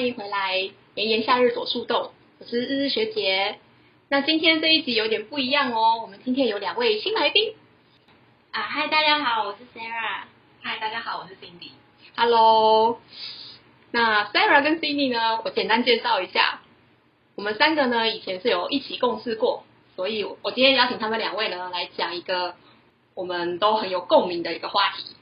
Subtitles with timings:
[0.00, 0.56] 欢迎回来
[0.94, 3.58] 炎炎夏日躲树洞，我是日日学姐。
[4.08, 7.54] 那今天这一集有点不一样哦，我们今天有两位新来宾。
[8.50, 10.22] 啊，嗨，大家好，我是 Sarah。
[10.62, 11.72] 嗨，大家好，我是 Cindy。
[12.16, 12.98] Hello，
[13.90, 16.62] 那 Sarah 跟 Cindy 呢，我简单介绍一下，
[17.34, 19.64] 我们三个呢以前是有一起共事过，
[19.96, 22.54] 所以我今天邀请他们两位呢来讲一个
[23.12, 25.14] 我们都很有共鸣的一个话题。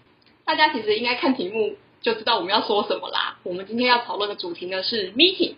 [0.44, 3.38] 大家其实应该看题目就知道我们要说什么啦。
[3.42, 5.54] 我们今天要讨论的主题呢是 meeting。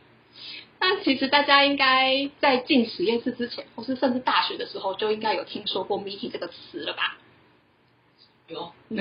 [0.79, 7.19] 但其实大家应该在进实验室之前，或是甚至大学的时候，就应该有听说过 meeting 这个词了吧？
[8.49, 8.73] 有，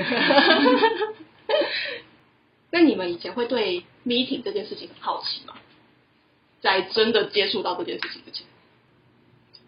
[2.72, 5.56] 那你们以前会对 meeting 这件事情很好奇吗？
[6.62, 8.46] 在真的接触到这件事情之前，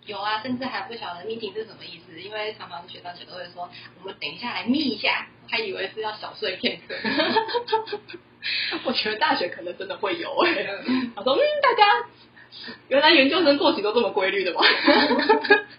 [0.06, 6.96] 有啊，甚至还不晓得 meeting 是什么意思，因为常常学长姐都会说，我们等一下来密一下，还以为是要小睡片刻。
[8.86, 10.66] 我觉得大学可能真的会有哎、
[11.16, 12.06] 他说嗯，大家
[12.88, 14.62] 原来研究生作息都这么规律的吗？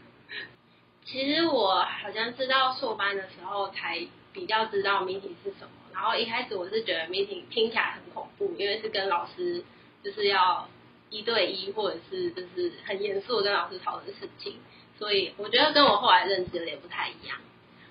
[1.05, 3.99] 其实我好像知道硕班的时候才
[4.33, 9.65] 比较知道 meeting 是什么，然后一开始我是觉得 meeting 听起来很恐怖，因为是跟老师
[10.05, 10.69] 就是要
[11.13, 14.55] 一对一，或者是就是很严肃跟老师讨论事情，
[14.99, 17.39] 所以我觉得跟我后来认知有点不太一样。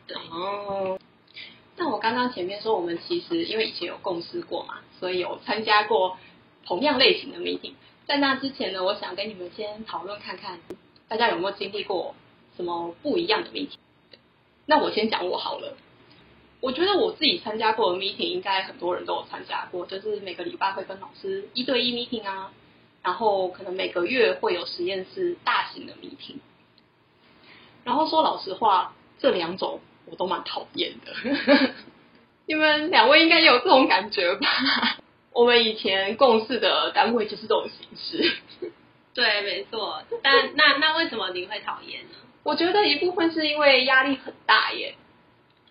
[0.08, 1.00] 对，哦。
[1.78, 6.18] 但我刚刚前面说，我们其实因为以前有共事过嘛，所以有参加过
[6.66, 7.74] 同样类型的 meeting。
[8.06, 10.60] 在那之前呢，我想跟你们先讨论看看，
[11.08, 12.14] 大家有没有经历过
[12.58, 13.78] 什么不一样的 meeting？
[14.66, 15.78] 那我先讲我好了。
[16.60, 22.54] 我觉得我自己参加过的 meeting，应该很多人都有参加过，就是每个礼拜会跟老师一对一 meeting 啊，
[23.04, 26.38] 然后可能每个月会有实验室大型的 meeting。
[27.84, 31.72] 然后说老实话，这两种我都蛮讨厌的。
[32.46, 34.48] 你们两位应该也有这种感觉吧？
[35.34, 38.34] 我们以前共事的单位就是这种形式。
[39.14, 40.04] 对，没错。
[40.22, 42.18] 但那那为什么你会讨厌呢？
[42.44, 44.96] 我觉得一部分是因为压力很大耶。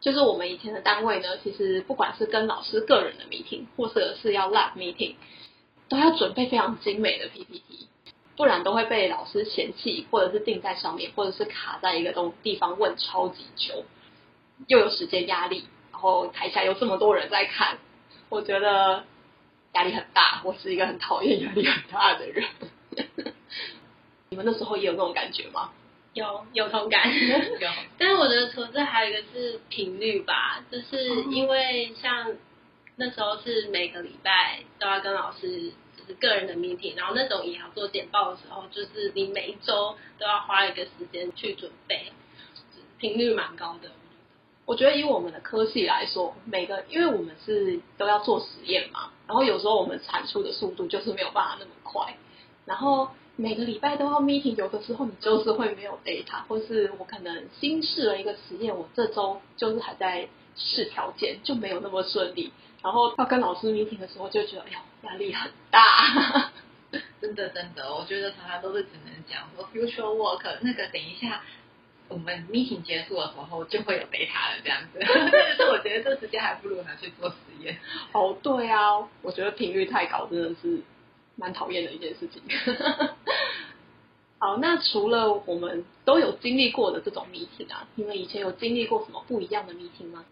[0.01, 5.15] 就是我们以前的单位呢，其实不管是跟老师个人的 meeting，或者是要 lab meeting，
[5.91, 7.89] 都要准备非常精美的 PPT，
[8.37, 13.85] 不然都会被老师嫌弃，或者是定在上面，或者是卡在一个东地方问超级久，
[14.69, 17.79] 又有时间压力，然后台下有这么多人在看，
[18.31, 19.05] 我觉得
[19.75, 20.41] 压力很大。
[20.45, 22.47] 我是一个很讨厌压力很大的人。
[24.31, 25.73] 你们那时候也有那种感觉吗？
[26.15, 27.13] 有有同感。
[27.13, 27.69] 有，
[27.99, 32.33] 但是我觉得除了这还有一个是频率吧，就是因为像
[33.01, 42.13] 那时候是每个礼拜都要跟老师就是个人的 meeting，然后那种也要做简报的时候，就是你每一周都要花一个时间去准备，
[42.99, 43.89] 频率蛮高的。
[44.67, 52.15] 我觉得以我们的科系来说，每个因为我们是都要做实验嘛，然后有时候我们产出的速度就是没有办法那么快，
[52.67, 62.53] 然后每个礼拜都要 meeting，有的时候你就是会没有 data，或是我可能新试了一个实验，我这周就是还在试条件，就没有那么顺利，
[62.83, 66.51] 然后要跟老师 meeting 的时候就觉得哎呦压力很大。
[67.21, 71.41] 真的真的，我觉得常常都是只能讲说 future work，那个等一下
[72.09, 74.99] 我们 meeting 结束的时候就会有 data 了，这样子。
[75.31, 77.79] 但是我觉得这时间还不如拿去做实验。
[78.13, 80.83] 哦，对啊，我觉得频率太高真的是
[81.37, 82.43] 蛮讨厌的一件事情。
[84.39, 90.25] 好，那除了我们都有经历过的这种 meeting 啊，你们以前有经历过什么不一样的 meeting 吗？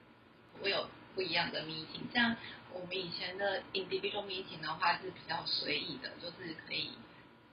[0.61, 0.87] 我有
[1.19, 2.37] 不一样的 meeting，像
[2.73, 6.93] 我们以前的 individual meeting 的话是比较随意的，就是可以，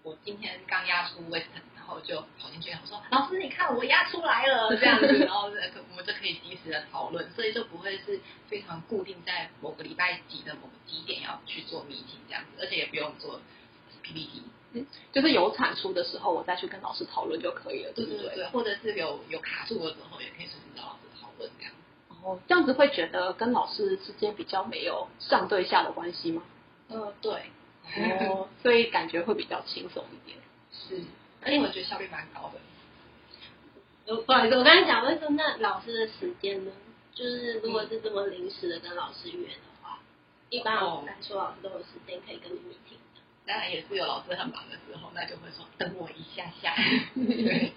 [0.04, 13.42] 我今天刚压出 Western，然后就跑进去，然后说老师你看我压出来了 这样子，然后呃我们就可以及时的讨论，所以就不会是非常固定在某个礼拜几的某个几点要去做 meeting 这样子，而且也不用做
[14.04, 14.44] PPT。
[15.12, 18.28] 就是有产出的时候，我再去跟老师讨论就可以了，对不对？
[18.28, 21.74] 对对，或者是有有卡住的时候，也可以随时找老师讨论这样。
[22.26, 26.42] 哦，这样子会觉得跟老师之间比较没有上对下的关系吗？
[26.90, 27.52] 嗯，对，
[28.28, 30.40] 哦，所以感觉会比较轻松一点。
[30.72, 31.04] 是，
[31.44, 32.60] 而且我觉得效率蛮高的。
[34.08, 36.72] 呃不好意思，我刚才讲为什么那老师的时间呢？
[37.14, 40.00] 就是如果是这么临时的跟老师约的话，
[40.50, 43.22] 一般哦来说老师都有时间可以跟你 meeting 的。
[43.46, 46.76] 当然也是有老师很忙的时候，那就会说等我一下下。
[47.16, 47.72] 对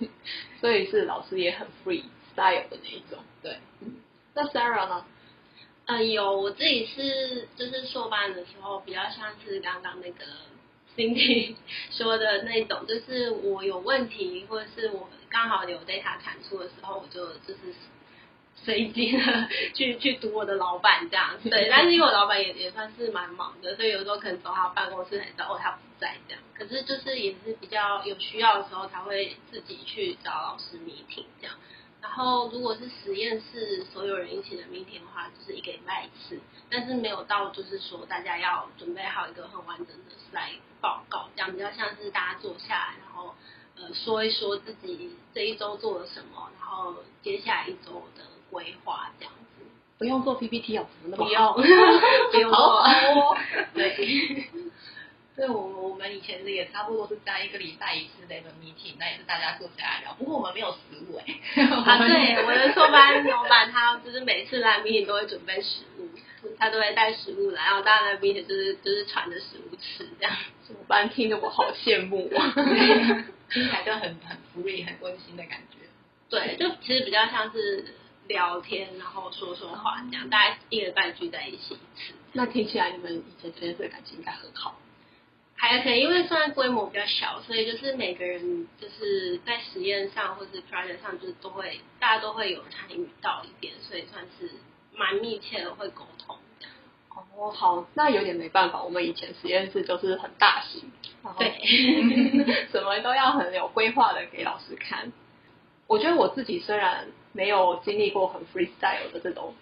[0.61, 3.19] 所以是老师也很 free style 的那一种。
[3.43, 3.59] 对，
[4.40, 5.05] 那 Sarah 呢？
[5.87, 10.25] 呃，有我自己是就是硕班的时候，比较像是刚刚那个
[10.96, 11.56] Cindy
[11.90, 17.75] 说的那种，就是我有问题或者是我刚好有 data 产出的时候，我就就是
[18.55, 21.37] 随机的 去去读我的老板这样。
[21.43, 26.43] 对， 但是因为我老板也也算是蛮忙的，所以有时候可能走他办公室才知道哦他不在这样。
[26.55, 31.56] 可是就是也是比较有需要的时候才会自己去找老师 meeting 这样。
[32.00, 36.39] 然后如果是实验室所有人一起的 meeting 的话，就是一个礼拜一次，
[36.71, 43.35] 但是没有到就是说大家要准备好一个很完整的 slide 报告，这样比较像是大家坐下来，然后
[43.77, 49.39] 呃说一说自己这一周做了什么，然后接下来一周的规划这样子。
[49.99, 51.67] 不用做 PPT 哦，怎么那么不好用，
[52.31, 52.51] 不用。
[52.55, 52.59] 做。
[52.61, 53.37] 哦
[53.75, 54.49] 对，
[55.38, 60.12] 对我们我们以前也差不多是在一个礼拜一次的一个 meeting，那也是大家坐下来聊。
[60.14, 61.25] 不过我们没有食物哎、
[61.64, 66.11] 啊， 对，我的硕班老板他就是每次来 meeting 都会准备食物，
[66.58, 70.37] 他都会带食物来，然后大家来 meeting 就是就是传着食物吃这样。
[70.70, 71.08] 我班？
[71.08, 72.52] 听得我好羡慕啊！
[73.49, 75.79] 听起来就很很 free、很温馨的感觉。
[76.29, 77.94] 对，就其实比较像是
[78.26, 82.12] 聊天，然后说说话这样，大家一个礼拜聚在一起一次。
[82.32, 84.76] 那听起来你们以前实验室的感情应该很好。
[85.60, 94.50] 还可以，因为虽然规模比较小，所以就是每个人就是在实验上或是 project 上，就是都会大家都会有参与到一点，所以算是
[94.94, 96.37] 蛮密切的会沟通。
[97.37, 100.90] 哦，好，那有点没办法，我们以前实验室就是很大型，
[101.25, 101.50] 然后对，
[102.70, 105.12] 什么都要很有规划的给老师看。
[105.88, 109.55] 我觉得我自己虽然没有经历过很 freestyle 的这种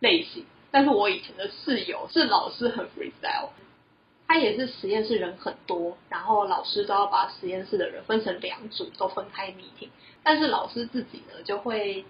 [0.00, 3.50] 类型，但是我以前的室友是老师很 freestyle，
[4.28, 9.88] 他也是实验室人很多，然后老师都要把实验室的人分成两组，都分开 meeting，
[10.22, 12.04] 但是老师自己呢就会。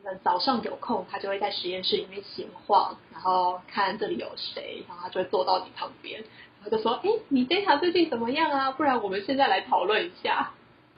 [0.00, 8.70] 可能早上有空，他就会在实验室里面闲晃，然后看这里有谁，然后他就会坐到你旁边，然后就说：“哎，你 data 最近怎么样啊？
[8.70, 10.52] 不然我们现在来讨论一下。”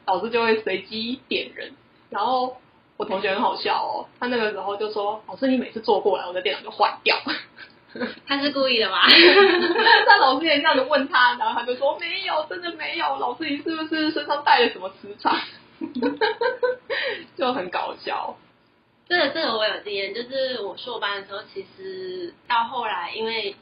[0.05, 1.73] 老师就会随机点人，
[2.11, 2.59] 然后
[2.99, 7.17] 我同学很好笑哦，他那个时候就说：“老师，你每次坐过来，我的电脑就坏掉。”
[8.27, 9.03] 他是故意的吧？
[10.07, 13.17] 那老师也这样子问他，然后他就说：“没有，真的没有。
[13.19, 15.37] 老师，你是不是身上带了什么磁场？”
[17.37, 18.37] 就很搞笑。
[19.09, 23.57] 这个这个我有经验，就是我硕班的时候，其实到后来，因为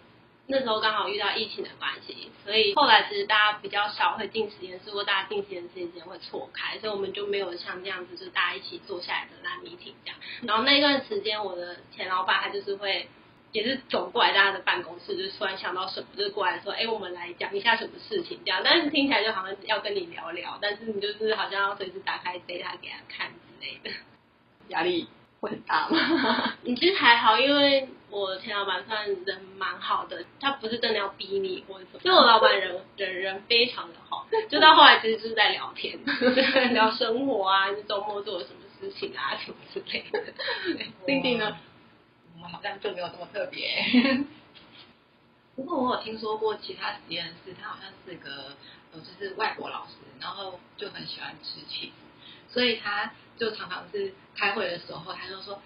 [0.46, 10.18] 那时候刚好遇到疫情的关系，所以后来其实大家比较少会进实验室，或大家进实验室时间会错开，所以我们就没有像这样子，就是大家一起坐下来的那 meeting 这样。
[10.42, 13.08] 然后那段时间，我的前老板他就是会。
[13.52, 18.60] 也是走过来大家的办公室，就是突然想到什么，就是过来说，哎，我们来讲一下什么事情这样。
[18.64, 23.90] 但是听起来就好像要跟你聊聊，但是你就是好像要随时打开 data 给他看之类的。
[24.68, 25.08] 压力
[25.40, 26.52] 会很大吗？
[26.62, 35.98] 你其实还好，因为我前老板算人蛮好的，他不是真的要逼你或者什么，所以我老板人人人非常的好，就到后来其实就是在聊天，
[36.74, 40.22] 聊生活啊，就周末做了什么事情啊，什么之类的。
[41.06, 41.56] 丁丁呢？
[42.38, 44.24] 我们好像就没有这么特别。
[45.56, 48.56] 不过我有听说过其他实验室，他好像是个
[48.92, 51.92] 呃，就是外国老师，然后就很喜欢吃茄子
[52.48, 55.60] 所以他就常常是开会的时候，他就说。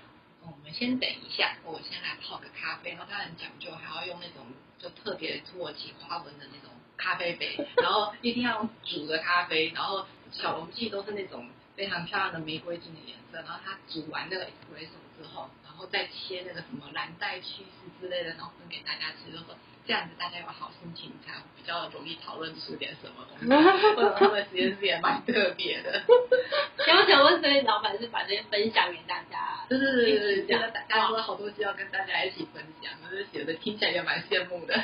[0.45, 2.91] 我们先等一下，我先来泡个咖啡。
[2.91, 4.45] 然后他很讲究，还要用那种
[4.77, 13.39] 就特别土耳其花纹的那种咖啡杯，然后一定要煮的咖啡，然后小容器都是那种非常漂亮的玫瑰金的颜色。
[13.39, 15.49] 然后他煮完那个 espresso 之后，
[15.83, 23.51] 后再切那个什么蓝带趋势之类的，然后分给大家吃，就说这样子大家有好心情，才比较容易讨论出点什么东西。
[23.97, 26.05] 我他们实验室也蛮特别的，
[26.87, 34.75] 想我想问，所以老板是把这些分享给大家， 就是一直觉得大家说好东西要跟大家一起分享，就是写的听起来也蛮羡慕的。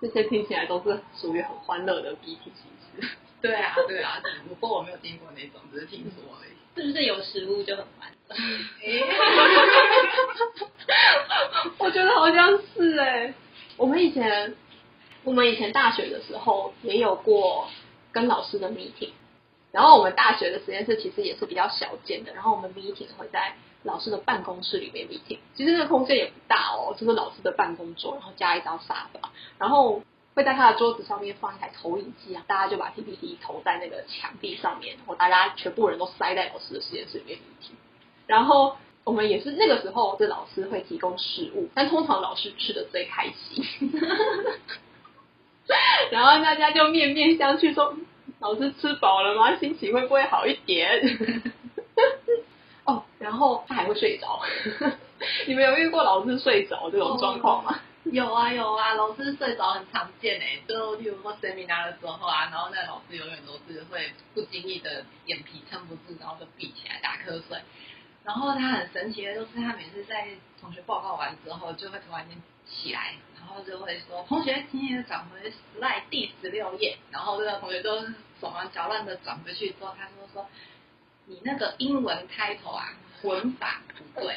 [0.00, 3.08] 这些听起来都是属于很欢乐的 BP 形式。
[3.40, 6.50] 对啊，对啊，只不过我没有听过那种，只是听说而已。
[6.76, 8.17] 是不是有食物就很欢乐？
[11.78, 13.34] 我觉得好像是哎、
[13.76, 14.54] 我们以前
[15.24, 17.68] 我们以前大学的时候也有过
[18.12, 19.12] 跟老师的 meeting，
[19.72, 30.02] 然后我们大学的实验室其实也是比较小间的，然后我们 meeting 会在老师的办公室里面 meeting，其实那个空间也不大哦，就是老师的办公桌，然后加一张沙发，然后
[30.34, 37.38] 会在他的桌子上面放一台投影机啊，大家就把 PPT 投在那个墙壁上面，然后大家全部人都塞在老师的实验室里面。
[37.38, 37.72] meeting，
[38.28, 38.76] 然后。
[39.04, 43.64] 我们也是那个时候，这老师会提供食物，但通常老师吃的最开心，
[46.12, 47.96] 然后大家就面面相觑说
[48.38, 49.56] ：“老师吃饱了吗？
[49.56, 51.00] 心情会不会好一点？”
[52.84, 54.42] 哦，然后他还会睡着。
[55.48, 57.80] 你们有遇过老师睡着这种状况吗？
[58.12, 67.56] 有啊有啊，老师睡着很常见诶，就例如说 seminar 的时候啊，然后那老师永远都是会不经意的眼皮撑不住，然后就闭起来打瞌睡。
[68.28, 70.28] 然后他很神奇的就是，他每次在
[70.60, 72.36] 同学报告完之后，就会突然间
[72.68, 78.02] 起来，然后就会说：“同学，今天转回 slide 第十六页。”然后这个同学都
[78.38, 80.46] 手忙脚乱的转回去之后，他就说
[81.24, 82.92] ：“你那个英文开头啊，
[83.22, 84.36] 文法不对。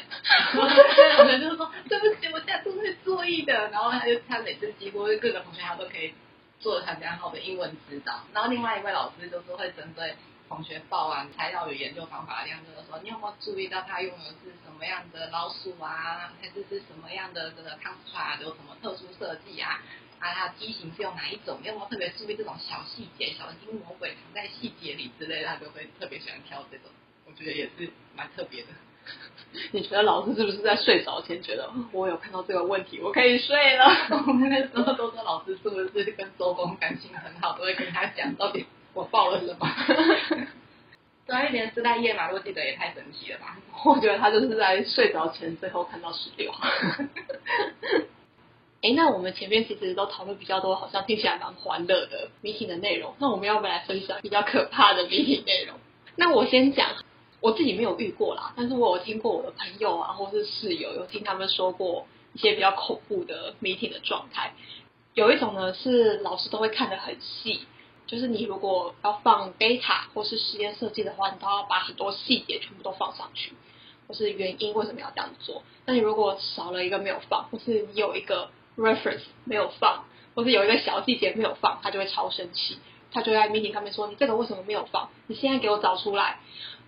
[0.56, 0.68] 然后
[1.18, 6.14] 同学就说：“对不起，我下次会注意的。”然后他就他每次几乎各个同学他都可以
[6.60, 8.22] 做的很良好的英文指导。
[8.32, 10.16] 然后另外一位老师就是会针对。
[10.52, 19.80] 同学报完材料与研究方法，这样就是说，你有没有注意到他用的是什么样的老鼠啊，还是是什么样的这个康斯啊，有什么特殊设计啊？
[20.18, 21.58] 啊，它机型是用哪一种？
[21.64, 23.32] 有没有特别注意这种小细节？
[23.32, 26.86] 小心魔鬼藏在细节里之类的，他就会特别喜欢挑这种。
[27.24, 28.68] 我觉得也是蛮特别的。
[29.72, 33.86] 你觉得老师是不是在睡着前觉得我有看到这个问题，我可以睡了？
[34.28, 38.66] 我们那时候都说老师是不是跟周公感情很好，都会跟他讲到底。
[38.94, 39.68] 我报了什么？
[41.24, 43.56] 对，连自带页码都记得，也太神奇了吧！
[43.86, 46.52] 我觉得他就是在睡着前最后看到十六。
[48.82, 53.14] 哎，那我们前面其实都讨论比较多，好像听起来蛮欢乐的 meeting 的内容。
[53.18, 55.78] 那我们要不要来分享比较可怕的 meeting 内容？
[56.16, 56.90] 那我先讲，
[57.40, 64.52] 我自己没有遇过啦，但是我有听过我的朋友啊，或是室友有听他们说过一些比较恐怖的 meeting 的状态。
[65.14, 67.60] 有一种呢是老师都会看得很细。
[68.06, 73.54] 就是你如果要放 beta 或是实验设计的话，你都要把很多细节全部都放上去，
[74.06, 75.62] 或是原因为什么要这样做。
[75.86, 80.04] 那你如果少了一个没有放，或是你有一个 reference 没有放，
[80.34, 82.78] 或是有一个小细节没有放，他就会超生气，
[83.10, 85.08] 他就在 meeting 上面说你这个为什么没有放？
[85.26, 86.40] 你现在给我找出来。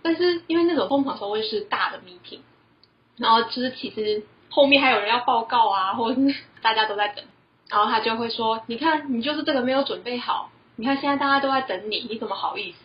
[0.03, 2.41] 但是因为那种通常都会是大的 meeting，
[3.17, 7.25] 然后就是其实后面还有人要报告啊，或者是 大家都在等，
[7.69, 10.51] 然后他就会说，你看你就是这个没有准备好。
[10.77, 12.77] 你看，现在大家都在等你，你怎么好意思？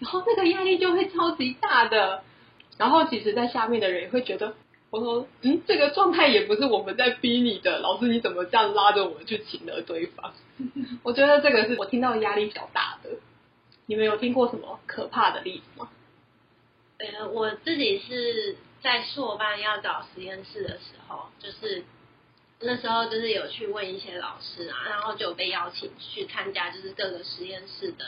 [0.00, 2.22] 然后那个压力就会超级大的。
[2.76, 4.54] 然后其实，在下面的人也会觉得，
[4.90, 10.32] 我说，嗯，这个状态也不是我们在逼你的，老师你怎么这样拉着我们去请了对方？
[11.02, 13.10] 我觉得这个是我听到压力比较大的。
[13.86, 15.88] 你们有听过什么可怕的例子吗？
[16.98, 21.84] 呃，我自己是在硕班要找实验室的时候，就是。
[22.60, 28.04] 那时候就是有去问一些老师啊，然后就被邀请去参加，就是各个实验室的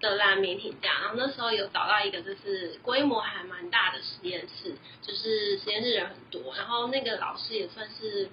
[0.00, 1.00] 的烂名品这样。
[1.00, 8.28] 然后那时候有找到一个就是规模还蛮大的实验室，就是实验室人很多，然后那个老师也算是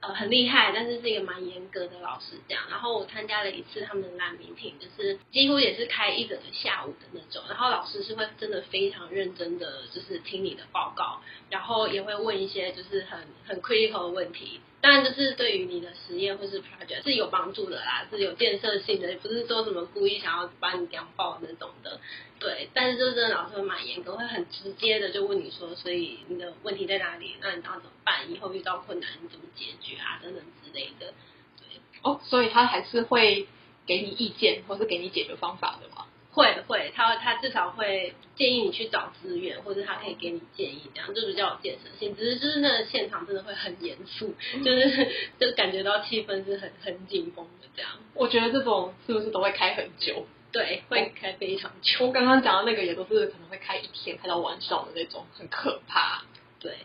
[0.00, 2.64] 呃很厉害，但是是一个蛮严格的老师这样。
[2.68, 7.42] 然后我参加了一次他们的烂名品，就是几乎也是开一整个下午的那种。
[7.48, 14.60] 然后老师是会真的非常认真的，就是听你的报告，然后也会问一些就是很很 critical 的问题。
[14.80, 22.00] 当然，就是对于你的实验或是 project 是有帮助的啦，是有建设性的，也不是说什么故意想要把你讲爆那种的。
[22.38, 27.34] 对，但是就是老师蛮严格，会很直接的就问你说，所以你的问题在哪里？
[27.40, 28.30] 那你要怎么办？
[28.30, 30.20] 以后遇到困难你怎么解决啊？
[30.22, 31.12] 等等之类的。
[31.58, 33.48] 对，哦，所以他还是会
[33.84, 36.06] 给你意见，或是给你解决方法的嘛。
[36.38, 42.14] 会会，他他至少会建议你去找资源，或者他可以给你建议，这样就比较有建设性。
[42.14, 47.90] 只是就是那个现场真的会很严肃，就是 就感觉到气氛是很很紧绷的这样。
[48.14, 50.24] 我觉得这种是不是都会开很久？
[50.52, 52.06] 对，会开非常久。
[52.06, 56.22] 我刚刚讲的那个也都是可能会开一天，开到晚上的那种，很可怕。
[56.60, 56.76] 对。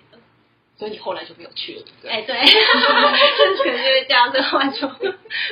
[0.75, 2.11] 所以你后来就没有去了，对不对？
[2.11, 2.35] 哎，对，
[3.57, 4.89] 就是因为这样子，完全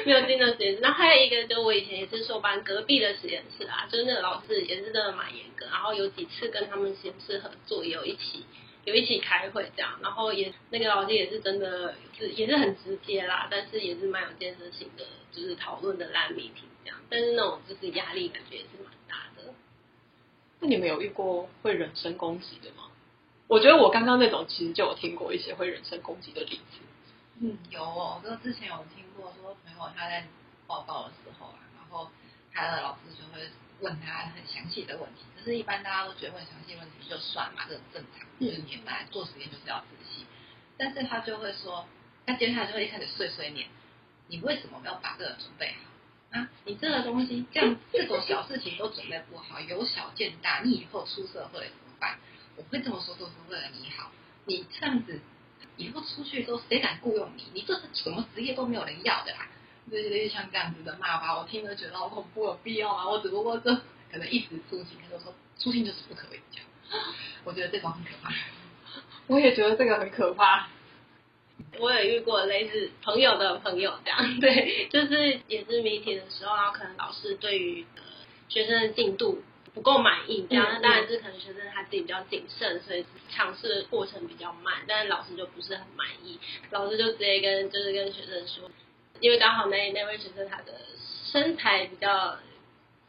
[0.03, 0.79] 没有进到实验室。
[0.81, 5.67] 那还有一个，就我以前也是硕班隔壁的实验室啊，就是那个老师也是真的蛮严格。
[5.67, 8.45] 然后有几次跟他们实验室合作，也有一起
[8.83, 9.99] 有一起开会这样。
[10.01, 16.97] 然后也那个老师也是真的是也是很直接啦，但是也是蛮有建设性的，就是讨论的烂谜题这样。
[17.09, 19.53] 但是那种就是压力感觉也是蛮大的。
[20.59, 22.87] 那你们有遇过会人身攻击的吗？
[23.51, 26.79] 我觉得我刚刚那种其实就有听过一些会人身攻击的例子。
[27.41, 30.25] 嗯，有哦，就之前有听过说朋友他在
[30.67, 32.09] 报告的时候啊，然后
[32.53, 33.45] 他的老师就会
[33.81, 35.25] 问他很详细的问题。
[35.35, 40.25] 可是，一般大家都觉得问详细问题就算嘛，这很正常，就是你来做实验就是要仔细。
[40.77, 41.85] 但是他就会说，
[42.25, 43.67] 他接下来就会一开始碎碎念：
[44.27, 46.47] 你为什么没有把这个准备好啊？
[46.63, 52.17] 你这个东西这样这种小事情都准备不好，由小见大，你以后出社会怎么办？
[52.61, 54.11] 我会这么说，都是为了你好。
[54.45, 55.19] 你这样子
[55.77, 57.43] 以后出去之后，谁敢雇佣你？
[57.55, 59.47] 你这是什么职业都没有人要的啦！
[59.89, 63.09] 类似像这样子的骂法，我听了觉得好恐怖，有必要吗？
[63.09, 63.73] 我只不过这
[64.11, 66.67] 可能一时粗心，他就说粗心就是不可以这样。
[67.43, 68.31] 我觉得这种很可怕。
[69.25, 70.67] 我也觉得这个很可怕。
[71.79, 77.85] 我也遇过类似朋友的朋友这样，对，就是也是媒体的时候，啊可能老师对于
[78.49, 79.41] 学生的进度。
[79.73, 86.39] 不够满意，这样嗯那当然是可能学生他自己比较谨慎，所以尝试的过程比较慢，但是老师就不是很满意，
[86.71, 88.69] 老师就直接跟就是跟学生说，
[89.19, 90.73] 因为刚好那那位学生他的
[91.31, 92.37] 身材比较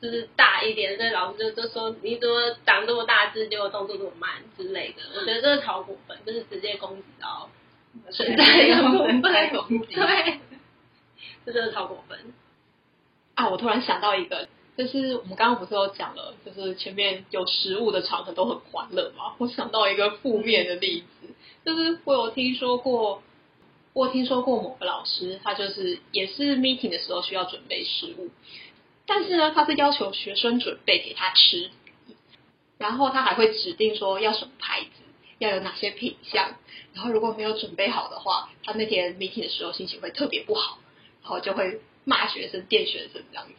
[0.01, 7.51] 就是大一点，所以老师就就说你怎么长这么大只，结果动作这么慢之类的，我觉得这是超过分，就是直接攻击到
[8.11, 9.23] 身材的部分，
[9.91, 10.41] 对，
[11.45, 12.33] 这真的超过分。
[13.35, 14.49] 啊，我突然想到一个，
[14.83, 19.35] 就是我们刚刚不是有讲了，就是前面有食物的场合都很欢乐嘛。
[19.39, 21.29] 我想到一个负面的例子，
[21.65, 23.23] 就是我有听说过，
[23.93, 28.31] 我听说过某个老师，他就是也是 meeting 的时候需要准备食物，
[29.07, 31.71] 但是呢，他是要求学生准备给他吃，
[32.79, 34.89] 然后他还会指定说要什么牌子，
[35.39, 36.57] 要有哪些品相，
[36.93, 40.81] 然后如果没有准备好的话，他那天 meeting 的时候心情会特别不好，
[41.23, 43.53] 然后就会骂学生、电学生这样子。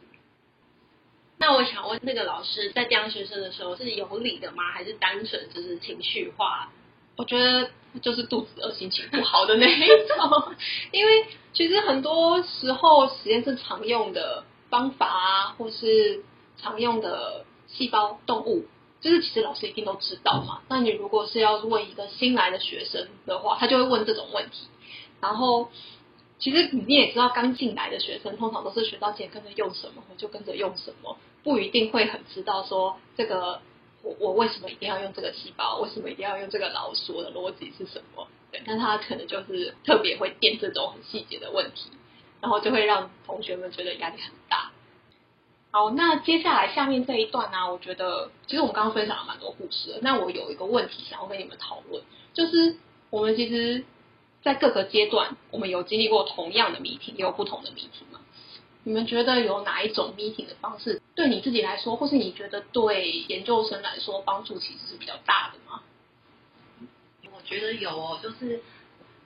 [1.46, 4.64] 那我想问，那个老师在教学生的时候是有理的吗？
[4.74, 6.70] 还是单纯就是情绪化？
[7.18, 7.70] 我觉得
[8.02, 10.56] 就是肚子饿、心情不好的那一种，
[10.94, 16.24] 因为其实很多时候实验室常用的方法啊，或是
[16.58, 18.66] 常用的细胞动物，
[19.02, 20.62] 就是其实老师一定都知道嘛。
[20.70, 24.68] 那你如果是要问一个新来的学生的话，他就会问这种问题，
[25.20, 25.70] 然后。
[26.40, 33.62] 其实你也知道，刚进来的学生通常都是学到姐跟着用什么，我就跟着用什么，不一定会很知道说这个
[34.02, 38.28] 我我为什么一定要用这个细胞，为什么一定要用这个老鼠的逻辑是什么？
[38.52, 41.92] 对，但他可能就是特别会垫这种很细节的问题，
[42.42, 44.72] 然后就会让同学们觉得压力很大。
[45.72, 52.78] 好，那接下来下面这一段呢、我觉得其实我们刚刚分享了蛮多故事的，那我有一个问题想要跟你们讨论，就是
[53.10, 53.84] 我们其实。
[54.44, 58.20] 在各个阶段，我们有经历过同样的谜题也有不同的 meeting 吗？
[58.86, 65.84] 你们觉得有哪一种 meeting 的方式对你自己来说，或是你觉得对研究生来说帮助其实是比较大的吗？
[67.32, 68.62] 我觉得有哦，就是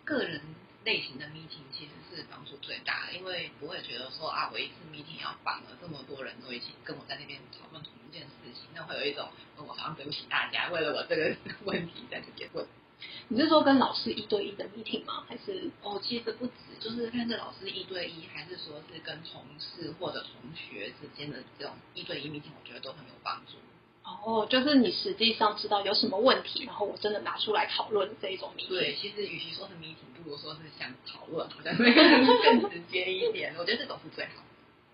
[0.06, 0.42] 个人
[0.86, 12.66] 类型的 meeting 其实是帮助最大的，因为不会觉得说啊，我一次 meeting 要绑了这么多人都一起跟我在那边讨论同一件事情，那会有一种我好像对不起大家，为了我这个 问题在这边问。
[13.30, 15.24] 你是说跟老师一对一的 meeting 吗？
[15.28, 23.54] 还是哦，其实不止，就是看是老师一对一，还是说是跟同事或者同学之间的这种一对一 meeting，我觉得都很有帮助。
[24.24, 28.70] 哦，就是你实际上知道有什么问题，然后我真的拿出来讨论这一种 meeting。
[28.70, 33.54] 对，其实与其说是 meeting，不如说是想讨论，好像会更直接一点。
[33.58, 34.44] 我觉得这种是最好。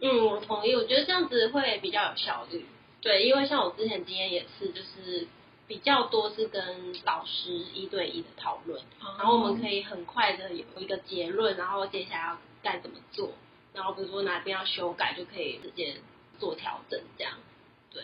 [0.02, 2.66] 嗯，我同意，我觉得这样子会比较有效率。
[3.02, 5.28] 对，因为像我之前经验也是，就是
[5.68, 8.82] 比较多是跟老师一对一的讨论，
[9.18, 13.32] 然后我们可以很快的有一个结论，然后接下来要该怎么做，
[13.74, 15.96] 然后比如说哪边要修改，就可以直接
[16.40, 17.34] 做调整，这样。
[17.92, 18.04] 对，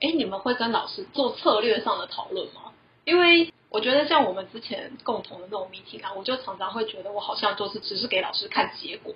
[0.00, 2.72] 哎，你们会跟老师做策略上的讨论吗？
[3.04, 9.14] 因为我觉得像我们之前共同的那种 meeting 啊，我就常常会觉得我好像就是只是给老师看结果，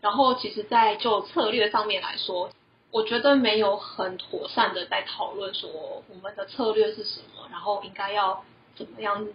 [0.00, 2.50] 然后其实，在就策略上面来说，
[2.92, 5.70] 我觉得没有很妥善的在讨论说
[6.08, 8.44] 我们的策略是什么，然后应该要
[8.76, 9.26] 怎么样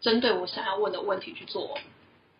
[0.00, 1.78] 针对我想要问的问题去做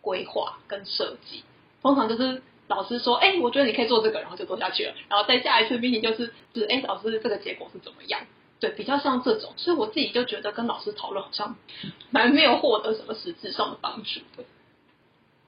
[0.01, 1.43] 规划跟设计。
[1.83, 8.21] 通常就是老师说，哎、我觉得你可以做这个，然后就做下去了，然后再下一次 meeting 就是，就是，哎、老师这个结果是怎么样？
[8.59, 11.55] 对，比较像这种，所以我自己就觉得跟老师讨论好像
[12.09, 14.43] 蛮没有获得什么实质上的帮助的。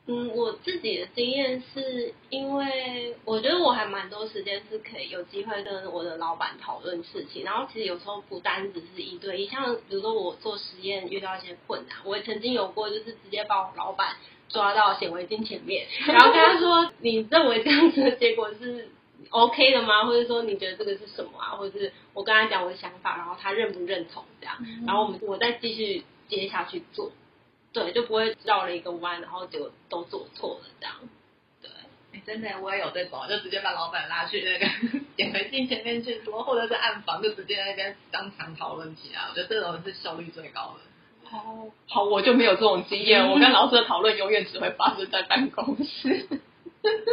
[0.08, 14.16] 嗯，我自己的经验是因为我觉得我还蛮多时间是可以有机会跟我的老板讨论事情，然后其实有时候不单只是一对一，像比如说我做实验遇到一些困难，我也曾经有过就是直接把我老板
[14.48, 18.88] 抓到显微镜前面，然后跟他说 你认为这样子的结果是
[19.32, 20.06] OK 的吗？
[20.06, 21.56] 或者说你觉得这个是什么啊？
[21.58, 27.12] 或者是我跟他讲我的想法，然后他认不认同这样，然后我们我再继续接下去做。
[27.76, 30.96] 对，就不会绕了一个弯，然后结果都做错了这样。
[31.62, 31.70] 对，
[32.14, 34.66] 哎，真的，我也有这种，就直接把老板拉去那个
[35.18, 39.24] 显微镜前面去说，或者是暗房，就直接在那边当场讨论起来。
[39.30, 41.36] 我觉得这种是效率最高的。
[41.38, 46.30] 哦，好，我就没有这种经验，我跟老师的讨论永远只会发生在办公室。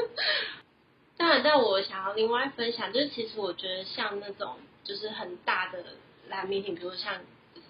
[1.18, 5.82] 当然，但我想要另外分享，就是其实我觉得像那种就是很大的
[6.30, 7.22] lab meeting，比如像就是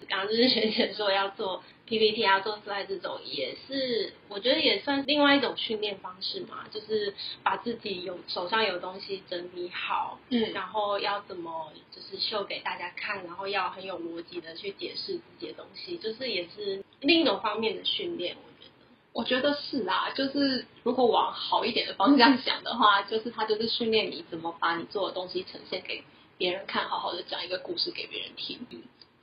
[0.07, 7.13] 刚刚就是学姐说要做 PPT 要做 slide 这种，也是我觉得也算另外一种训练方式嘛，就是
[7.43, 18.73] 把自己有手上有东西整理好，嗯然后要怎么就是秀给大家看，然后要很有逻辑的去解释自己的东西，就是也是另一种方面的训练，我觉得。
[19.13, 26.03] 我觉得是啊，就是如果往好一点的方向想的话，就是它就是训练你怎么把你做的东西呈现给
[26.39, 28.65] 别人看，好好的讲一个故事给别人听。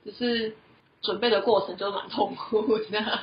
[0.05, 0.55] 只是
[1.01, 3.19] 准备的过程就蛮痛苦的。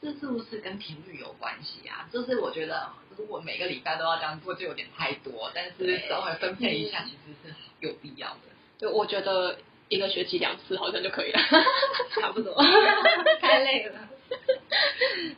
[0.00, 2.08] 这是不是跟频率有关系啊？
[2.12, 5.50] 就是我觉得，如果每个礼拜都要这样做，就有点太多。
[5.54, 8.40] 但是稍微分配一下，其实是有必要的。
[8.80, 11.38] 对，我觉得一个学期两次好像就可以了，
[12.20, 12.52] 差不多。
[13.40, 14.08] 太累了。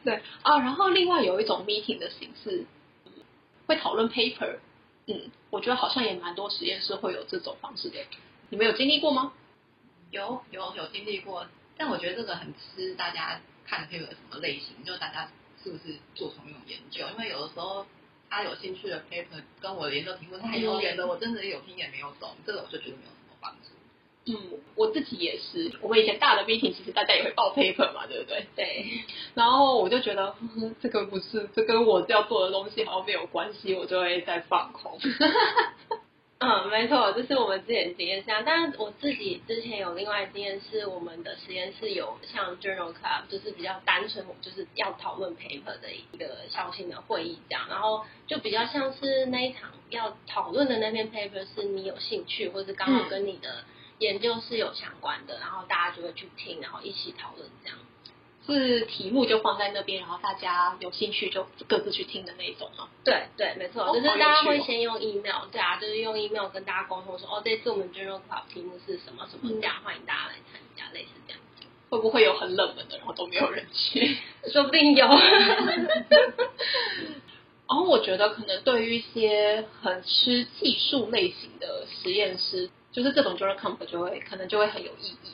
[0.02, 2.64] 对啊，然后另外有一种 meeting 的形式，
[3.66, 4.56] 会讨论 paper。
[5.06, 7.98] 嗯，我觉得好像也蛮多实验室会有这种方式的。
[8.48, 9.34] 你们有经历过吗？
[10.14, 11.46] 有有有经历过，
[11.76, 13.40] 但我觉得这个很吃大家。
[13.66, 15.26] 看 paper 什么类型，就大家
[15.62, 17.06] 是不是做同一种研究？
[17.12, 17.86] 因为有的时候
[18.28, 23.70] 他有兴趣的 paper 跟我的研究题目太遥远了，我真的有听也没有懂，这个我就觉得没有什么帮助。
[24.26, 25.72] 嗯，我自己也是。
[25.80, 28.46] 我们以前大的 meeting 其实大家也会报 paper 嘛，对不对？
[28.54, 28.86] 对。
[29.32, 30.36] 然后我就觉得
[30.82, 34.98] 这个不是，这跟我要做的东西好像没有关系，我就会在放空。
[36.46, 53.64] 嗯，没错，这是我们之前经验下，但是我自己之前有另外经验，是我们的实验室有像 journal club，就是比较单纯，就是要讨论 paper 的一个小型的会议这样，然后就比较像是那一场要讨论的那篇 paper 是你有兴趣，或者刚好跟你的
[53.98, 57.78] 研究是有相关的，然后大家就会去听，然后一起讨论这样。
[58.46, 62.88] 是题目就放在那边，然后大家有兴趣就各自去听的那种吗？
[63.04, 71.40] 对对，没错，就是大家会先用 email，对啊，就是用 email 跟大家沟通说，哦，这次我们 journal club 题目是什么什么，这样欢迎大家来参加，类似这样。
[71.90, 74.16] 会不会有很冷门的，然后都没有人去？
[74.52, 75.06] 说不定有。
[75.06, 75.18] 然
[77.68, 85.28] 后我觉得可能对于一些很吃技术类型的实验室，就是这种 journal club 就会可能就会很有意义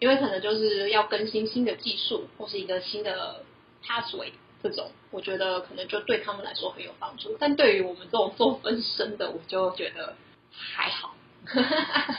[0.00, 3.44] 因为可能就是要更新新的技术，或是一个新的
[3.84, 4.32] pathway
[4.62, 7.36] 这种，我觉得可能就对他们来说很有帮助。
[7.38, 10.16] 但对于我们这种做分身的，我就觉得
[10.50, 11.14] 还好。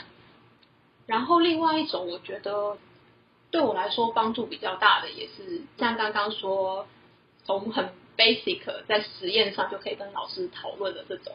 [1.06, 2.78] 然后另外一种，我觉得
[3.50, 6.86] 对我来说帮助比较大的，也是像刚刚说，
[7.44, 11.34] 从很 basic 在实验上就可以跟老师讨论的这种。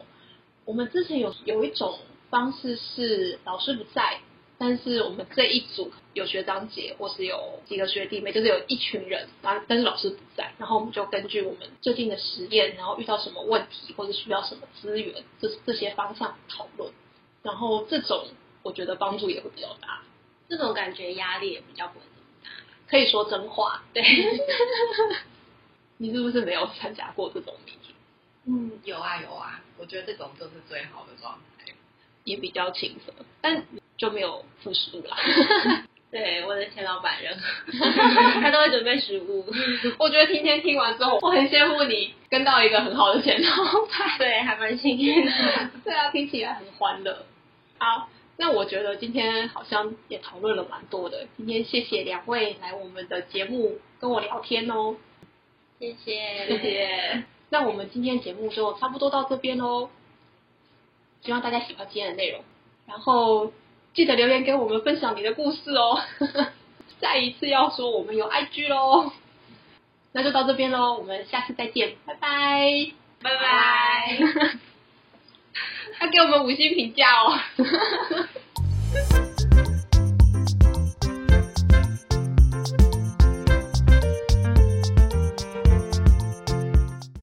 [0.64, 1.98] 我们之前有有一种
[2.30, 4.20] 方式是老师不在。
[4.60, 16.92] 但是我们这一组有学长姐，或是有几个学弟妹，就是有一群人，然后但是老师不在，然后我们就根据我们最近的实验，然后遇到什么问题或者需要什么资源，这这些方向讨论，
[17.44, 18.26] 然后这种
[18.64, 20.02] 我觉得帮助也会比较大，
[20.48, 22.50] 这种感觉压力也比较不会这么大，
[22.90, 23.84] 可以说真话。
[23.94, 24.02] 对，
[25.98, 27.54] 你是不是没有参加过这种？
[28.44, 31.72] 嗯，有啊有啊，我觉得这种就是最好的状态，
[32.24, 33.64] 也比较轻松，但。
[33.98, 35.16] 就没有付食物啦。
[36.10, 37.36] 对，我的前老板人，
[38.40, 39.44] 他都会准备食物。
[39.98, 43.50] 我觉得今天听完之后，我很羡慕你跟到一个很好的前老
[43.84, 44.16] 板。
[44.16, 45.32] 对，还蛮幸运的。
[45.84, 47.26] 对啊，听起来很欢乐。
[47.76, 48.08] 好，
[48.38, 51.26] 那我觉得今天好像也讨论了蛮多的。
[51.36, 54.96] 今天谢谢两位来我们的节目跟我聊天哦。
[55.78, 57.24] 谢谢，谢谢。
[57.50, 59.90] 那我们今天节目就差不多到这边喽。
[61.20, 62.42] 希望大家喜欢今天的内容，
[62.86, 63.52] 然后。
[63.94, 66.00] 记得留言给我们分享你的故事哦。
[67.00, 69.12] 再一次要说我们有 IG 喽，
[70.12, 74.18] 那就到这边喽，我们下次再见，拜拜，拜拜。
[76.00, 77.38] 要给我们五星评价哦。